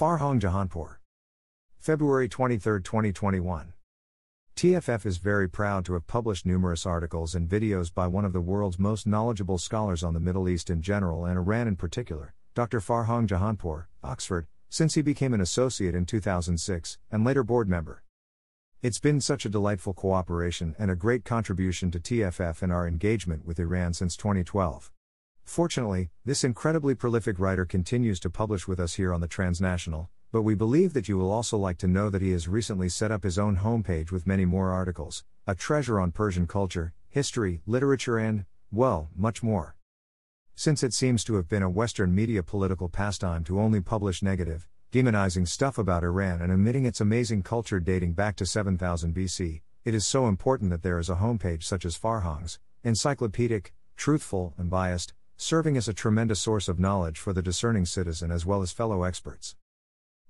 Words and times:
Farhang 0.00 0.40
Jahanpour. 0.40 0.96
February 1.76 2.26
23, 2.26 2.80
2021. 2.80 3.74
TFF 4.56 5.04
is 5.04 5.18
very 5.18 5.46
proud 5.46 5.84
to 5.84 5.92
have 5.92 6.06
published 6.06 6.46
numerous 6.46 6.86
articles 6.86 7.34
and 7.34 7.46
videos 7.46 7.92
by 7.92 8.06
one 8.06 8.24
of 8.24 8.32
the 8.32 8.40
world's 8.40 8.78
most 8.78 9.06
knowledgeable 9.06 9.58
scholars 9.58 10.02
on 10.02 10.14
the 10.14 10.18
Middle 10.18 10.48
East 10.48 10.70
in 10.70 10.80
general 10.80 11.26
and 11.26 11.36
Iran 11.36 11.68
in 11.68 11.76
particular, 11.76 12.32
Dr. 12.54 12.80
Farhang 12.80 13.26
Jahanpour, 13.26 13.88
Oxford, 14.02 14.46
since 14.70 14.94
he 14.94 15.02
became 15.02 15.34
an 15.34 15.42
associate 15.42 15.94
in 15.94 16.06
2006 16.06 16.96
and 17.10 17.22
later 17.22 17.44
board 17.44 17.68
member. 17.68 18.02
It's 18.80 19.00
been 19.00 19.20
such 19.20 19.44
a 19.44 19.50
delightful 19.50 19.92
cooperation 19.92 20.74
and 20.78 20.90
a 20.90 20.96
great 20.96 21.26
contribution 21.26 21.90
to 21.90 22.00
TFF 22.00 22.62
and 22.62 22.72
our 22.72 22.88
engagement 22.88 23.44
with 23.44 23.60
Iran 23.60 23.92
since 23.92 24.16
2012. 24.16 24.90
Fortunately, 25.50 26.10
this 26.24 26.44
incredibly 26.44 26.94
prolific 26.94 27.40
writer 27.40 27.64
continues 27.64 28.20
to 28.20 28.30
publish 28.30 28.68
with 28.68 28.78
us 28.78 28.94
here 28.94 29.12
on 29.12 29.20
the 29.20 29.26
Transnational, 29.26 30.08
but 30.30 30.42
we 30.42 30.54
believe 30.54 30.92
that 30.92 31.08
you 31.08 31.18
will 31.18 31.32
also 31.32 31.58
like 31.58 31.76
to 31.78 31.88
know 31.88 32.08
that 32.08 32.22
he 32.22 32.30
has 32.30 32.46
recently 32.46 32.88
set 32.88 33.10
up 33.10 33.24
his 33.24 33.36
own 33.36 33.56
homepage 33.56 34.12
with 34.12 34.28
many 34.28 34.44
more 34.44 34.70
articles, 34.70 35.24
a 35.48 35.56
treasure 35.56 35.98
on 35.98 36.12
Persian 36.12 36.46
culture, 36.46 36.92
history, 37.08 37.62
literature, 37.66 38.16
and, 38.16 38.44
well, 38.70 39.08
much 39.16 39.42
more. 39.42 39.74
Since 40.54 40.84
it 40.84 40.94
seems 40.94 41.24
to 41.24 41.34
have 41.34 41.48
been 41.48 41.64
a 41.64 41.68
Western 41.68 42.14
media 42.14 42.44
political 42.44 42.88
pastime 42.88 43.42
to 43.42 43.58
only 43.58 43.80
publish 43.80 44.22
negative, 44.22 44.68
demonizing 44.92 45.48
stuff 45.48 45.78
about 45.78 46.04
Iran 46.04 46.40
and 46.40 46.52
omitting 46.52 46.86
its 46.86 47.00
amazing 47.00 47.42
culture 47.42 47.80
dating 47.80 48.12
back 48.12 48.36
to 48.36 48.46
7000 48.46 49.12
BC, 49.12 49.62
it 49.84 49.96
is 49.96 50.06
so 50.06 50.28
important 50.28 50.70
that 50.70 50.84
there 50.84 51.00
is 51.00 51.10
a 51.10 51.16
homepage 51.16 51.64
such 51.64 51.84
as 51.84 51.98
Farhang's, 51.98 52.60
encyclopedic, 52.84 53.74
truthful, 53.96 54.54
and 54.56 54.70
biased, 54.70 55.12
serving 55.40 55.74
as 55.74 55.88
a 55.88 55.94
tremendous 55.94 56.38
source 56.38 56.68
of 56.68 56.78
knowledge 56.78 57.18
for 57.18 57.32
the 57.32 57.40
discerning 57.40 57.86
citizen 57.86 58.30
as 58.30 58.44
well 58.44 58.60
as 58.60 58.72
fellow 58.72 59.04
experts. 59.04 59.56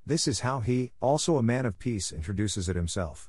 This 0.07 0.29
is 0.29 0.41
how 0.41 0.61
he, 0.61 0.93
also 1.01 1.37
a 1.37 1.43
man 1.43 1.67
of 1.67 1.81
peace, 1.81 2.13
introduces 2.13 2.69
it 2.69 2.77
himself. 2.77 3.29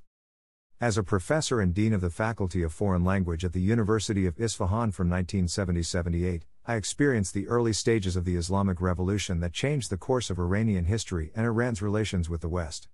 As 0.79 0.96
a 0.96 1.04
professor 1.04 1.60
and 1.60 1.73
dean 1.73 1.91
of 1.91 2.01
the 2.01 2.12
Faculty 2.12 2.62
of 2.62 2.71
Foreign 2.71 3.04
Language 3.04 3.43
at 3.43 3.54
the 3.54 3.62
University 3.62 4.27
of 4.27 4.40
Isfahan 4.40 4.91
from 4.91 5.10
1970 5.10 5.82
78, 5.82 6.46
I 6.68 6.76
experienced 6.76 7.34
the 7.34 7.48
early 7.48 7.73
stages 7.73 8.16
of 8.16 8.26
the 8.26 8.35
Islamic 8.35 8.79
Revolution 8.79 9.40
that 9.40 9.51
changed 9.51 9.90
the 9.90 9.98
course 9.98 10.29
of 10.29 10.38
Iranian 10.38 10.85
history 10.85 11.32
and 11.35 11.48
Iran's 11.48 11.82
relations 11.82 12.29
with 12.29 12.41
the 12.41 12.48
West. 12.48 12.90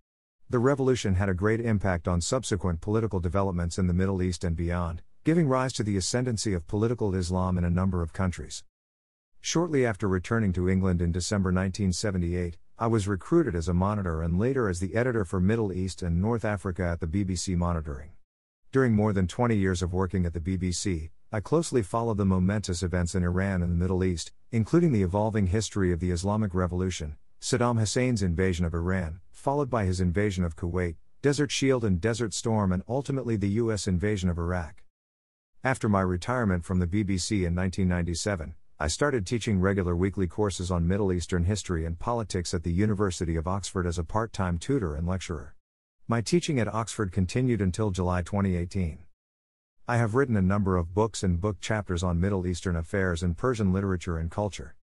The 0.50 0.60
revolution 0.60 1.16
had 1.16 1.28
a 1.28 1.34
great 1.34 1.60
impact 1.60 2.08
on 2.08 2.22
subsequent 2.22 2.80
political 2.80 3.20
developments 3.20 3.78
in 3.78 3.88
the 3.88 3.94
Middle 3.94 4.22
East 4.22 4.46
and 4.46 4.56
beyond, 4.56 5.02
giving 5.26 5.50
rise 5.50 5.74
to 5.74 5.84
the 5.84 5.98
ascendancy 5.98 6.54
of 6.54 6.68
political 6.68 7.14
Islam 7.14 7.58
in 7.58 7.66
a 7.66 7.70
number 7.70 8.02
of 8.02 8.14
countries. 8.14 8.64
Shortly 9.42 9.86
after 9.86 10.08
returning 10.08 10.52
to 10.54 10.70
England 10.70 11.02
in 11.02 11.12
December 11.12 11.50
1978, 11.50 12.58
I 12.80 12.88
was 12.88 13.08
recruited 13.08 13.56
as 13.56 13.68
a 13.68 13.74
monitor 13.74 14.22
and 14.22 14.38
later 14.38 14.70
as 14.70 14.80
the 14.80 14.94
editor 14.96 15.24
for 15.24 15.40
Middle 15.40 15.72
East 15.72 16.02
and 16.02 16.22
North 16.22 16.44
Africa 16.44 16.84
at 16.84 17.00
the 17.00 17.08
BBC 17.08 17.56
Monitoring. 17.56 18.12
During 18.72 18.94
more 18.94 19.14
than 19.14 19.28
20 19.28 19.56
years 19.56 19.82
of 19.82 19.94
working 19.94 20.26
at 20.26 20.34
the 20.34 20.40
BBC, 20.40 21.10
I 21.32 21.40
closely 21.40 21.82
followed 21.82 22.18
the 22.18 22.26
momentous 22.26 22.84
events 22.84 23.16
in 23.16 23.24
Iran 23.24 23.62
and 23.62 23.72
the 23.72 23.76
Middle 23.76 24.04
East, 24.04 24.32
including 24.52 24.92
the 24.92 25.04
evolving 25.04 25.48
history 25.48 25.92
of 25.92 26.00
the 26.00 26.12
Islamic 26.12 26.54
Revolution, 26.54 27.18
Saddam 27.42 27.80
Hussein's 27.80 28.22
invasion 28.22 28.66
of 28.66 28.74
Iran, 28.74 29.22
followed 29.32 29.70
by 29.70 29.86
his 29.86 30.02
invasion 30.02 30.44
of 30.44 30.56
Kuwait, 30.56 30.96
Desert 31.22 31.52
Shield 31.52 31.84
and 31.84 32.00
Desert 32.00 32.34
Storm, 32.34 32.72
and 32.72 32.84
ultimately 32.88 33.36
the 33.36 33.50
U.S. 33.62 33.88
invasion 33.88 34.30
of 34.30 34.38
Iraq. 34.38 34.84
After 35.64 35.90
my 35.90 36.02
retirement 36.02 36.64
from 36.64 36.80
the 36.80 36.88
BBC 36.88 37.46
in 37.46 37.56
1997, 37.56 38.56
I 38.80 38.86
started 38.90 39.26
teaching 39.26 39.60
regular 39.60 39.96
weekly 39.96 40.28
courses 40.28 40.70
on 40.70 40.88
Middle 40.88 41.12
Eastern 41.12 41.46
history 41.46 41.84
and 41.84 41.98
politics 41.98 42.54
at 42.54 42.62
the 42.62 42.72
University 42.72 43.36
of 43.36 43.48
Oxford 43.48 43.88
as 43.88 43.98
a 43.98 44.04
part 44.04 44.32
time 44.32 44.60
tutor 44.60 44.94
and 44.94 45.08
lecturer. 45.08 45.56
My 46.08 46.22
teaching 46.22 46.60
at 46.60 46.72
Oxford 46.72 47.12
continued 47.12 47.60
until 47.60 47.90
July 47.90 48.22
2018. 48.22 49.00
I 49.88 49.98
have 49.98 50.14
written 50.14 50.38
a 50.38 50.44
number 50.44 50.78
of 50.78 50.94
books 50.94 51.24
and 51.24 51.42
book 51.42 51.60
chapters 51.60 52.04
on 52.04 52.22
Middle 52.22 52.46
Eastern 52.46 52.76
affairs 52.76 53.24
and 53.24 53.36
Persian 53.36 53.74
literature 53.74 54.20
and 54.20 54.30
culture. 54.30 54.76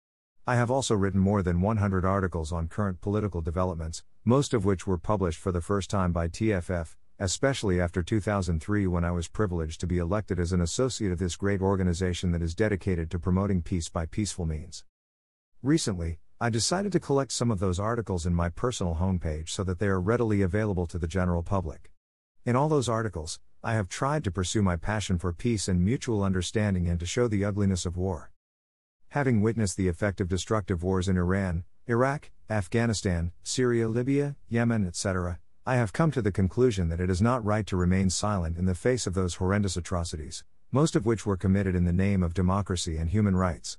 I 0.47 0.55
have 0.55 0.71
also 0.71 0.95
written 0.95 1.19
more 1.19 1.43
than 1.43 1.61
100 1.61 2.03
articles 2.03 2.51
on 2.51 2.69
current 2.69 2.99
political 2.99 3.41
developments, 3.41 4.03
most 4.25 4.55
of 4.55 4.65
which 4.65 4.87
were 4.87 4.97
published 4.97 5.37
for 5.37 5.51
the 5.51 5.61
first 5.61 5.91
time 5.91 6.11
by 6.11 6.29
TFF, 6.29 6.95
especially 7.19 7.79
after 7.79 8.01
2003 8.01 8.87
when 8.87 9.03
I 9.03 9.11
was 9.11 9.27
privileged 9.27 9.79
to 9.81 9.87
be 9.87 9.97
elected 9.97 10.39
as 10.39 10.51
an 10.51 10.61
associate 10.61 11.11
of 11.11 11.19
this 11.19 11.35
great 11.35 11.61
organization 11.61 12.31
that 12.31 12.41
is 12.41 12.55
dedicated 12.55 13.11
to 13.11 13.19
promoting 13.19 13.61
peace 13.61 13.89
by 13.89 14.05
peaceful 14.05 14.45
means. 14.45 14.83
Recently, 15.61 16.19
I 16.41 16.49
decided 16.49 16.91
to 16.91 16.99
collect 16.99 17.31
some 17.31 17.51
of 17.51 17.59
those 17.59 17.79
articles 17.79 18.25
in 18.25 18.33
my 18.33 18.49
personal 18.49 18.95
homepage 18.95 19.49
so 19.49 19.63
that 19.63 19.79
they 19.79 19.87
are 19.87 20.01
readily 20.01 20.41
available 20.41 20.87
to 20.87 20.99
the 20.99 21.07
general 21.07 21.43
public. 21.43 21.91
In 22.45 22.55
all 22.55 22.67
those 22.67 22.89
articles, 22.89 23.39
I 23.63 23.75
have 23.75 23.87
tried 23.87 24.25
to 24.25 24.31
pursue 24.31 24.61
my 24.61 24.75
passion 24.75 25.17
for 25.17 25.31
peace 25.31 25.69
and 25.69 25.85
mutual 25.85 26.23
understanding 26.23 26.89
and 26.89 26.99
to 26.99 27.05
show 27.05 27.29
the 27.29 27.45
ugliness 27.45 27.85
of 27.85 27.95
war. 27.95 28.31
Having 29.09 29.41
witnessed 29.41 29.77
the 29.77 29.87
effect 29.87 30.19
of 30.19 30.27
destructive 30.27 30.83
wars 30.83 31.07
in 31.07 31.15
Iran, 31.15 31.63
Iraq, 31.87 32.31
Afghanistan, 32.49 33.31
Syria, 33.43 33.87
Libya, 33.87 34.35
Yemen, 34.49 34.85
etc., 34.85 35.39
I 35.65 35.77
have 35.77 35.93
come 35.93 36.11
to 36.11 36.21
the 36.21 36.29
conclusion 36.29 36.89
that 36.89 36.99
it 36.99 37.09
is 37.09 37.21
not 37.21 37.45
right 37.45 37.65
to 37.67 37.77
remain 37.77 38.09
silent 38.09 38.57
in 38.57 38.65
the 38.65 38.75
face 38.75 39.07
of 39.07 39.13
those 39.13 39.35
horrendous 39.35 39.77
atrocities, 39.77 40.43
most 40.73 40.93
of 40.93 41.05
which 41.05 41.25
were 41.25 41.37
committed 41.37 41.73
in 41.73 41.85
the 41.85 41.93
name 41.93 42.21
of 42.21 42.33
democracy 42.33 42.97
and 42.97 43.09
human 43.09 43.33
rights. 43.33 43.77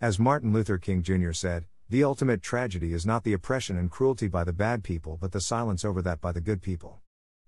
As 0.00 0.18
Martin 0.18 0.52
Luther 0.52 0.78
King 0.78 1.04
Jr. 1.04 1.30
said, 1.30 1.66
the 1.88 2.02
ultimate 2.02 2.42
tragedy 2.42 2.92
is 2.92 3.06
not 3.06 3.22
the 3.22 3.34
oppression 3.34 3.78
and 3.78 3.88
cruelty 3.88 4.26
by 4.26 4.42
the 4.42 4.52
bad 4.52 4.82
people 4.82 5.16
but 5.20 5.30
the 5.30 5.40
silence 5.40 5.84
over 5.84 6.02
that 6.02 6.20
by 6.20 6.32
the 6.32 6.40
good 6.40 6.60
people. 6.60 6.98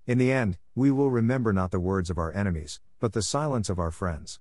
In 0.07 0.19
the 0.19 0.31
end, 0.31 0.57
we 0.77 0.93
will 0.93 1.11
remember 1.11 1.53
not 1.53 1.73
the 1.73 1.81
words 1.81 2.11
of 2.11 2.19
our 2.19 2.33
enemies, 2.33 2.79
but 3.01 3.13
the 3.13 3.23
silence 3.23 3.69
of 3.69 3.81
our 3.81 3.91
friends. 3.91 4.39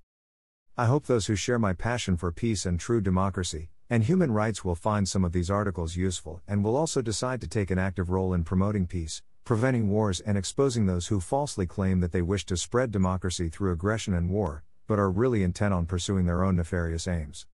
I 0.77 0.85
hope 0.85 1.07
those 1.07 1.25
who 1.25 1.35
share 1.35 1.57
my 1.57 1.73
passion 1.73 2.17
for 2.17 2.31
peace 2.31 2.67
and 2.67 2.79
true 2.79 3.01
democracy, 3.01 3.71
and 3.89 4.03
human 4.03 4.31
rights 4.31 4.65
will 4.65 4.75
find 4.75 5.07
some 5.07 5.23
of 5.23 5.31
these 5.31 5.49
articles 5.49 5.95
useful 5.95 6.41
and 6.47 6.63
will 6.63 6.75
also 6.75 7.01
decide 7.01 7.41
to 7.41 7.47
take 7.47 7.71
an 7.71 7.79
active 7.79 8.09
role 8.09 8.33
in 8.33 8.43
promoting 8.43 8.85
peace, 8.85 9.21
preventing 9.43 9.89
wars, 9.89 10.19
and 10.19 10.37
exposing 10.37 10.85
those 10.85 11.07
who 11.07 11.19
falsely 11.19 11.65
claim 11.65 11.99
that 11.99 12.11
they 12.11 12.21
wish 12.21 12.45
to 12.45 12.57
spread 12.57 12.91
democracy 12.91 13.49
through 13.49 13.71
aggression 13.71 14.13
and 14.13 14.29
war, 14.29 14.63
but 14.87 14.99
are 14.99 15.09
really 15.09 15.43
intent 15.43 15.73
on 15.73 15.85
pursuing 15.85 16.25
their 16.25 16.43
own 16.43 16.55
nefarious 16.55 17.07
aims. 17.07 17.45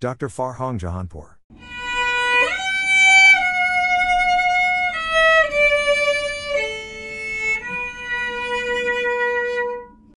Dr. 0.00 0.28
Farhang 0.28 0.80
Jahanpour 0.80 1.36